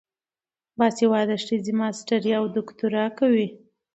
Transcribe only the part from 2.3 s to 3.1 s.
او دوکتورا